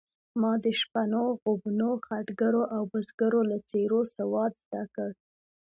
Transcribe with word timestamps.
ما 0.41 0.51
د 0.63 0.65
شپنو، 0.79 1.23
غوبنو، 1.41 1.89
خټګرو 2.05 2.63
او 2.75 2.81
بزګرو 2.91 3.41
له 3.51 3.57
څېرو 3.69 4.01
سواد 4.15 4.51
زده 4.63 4.83
کړ. 4.95 5.09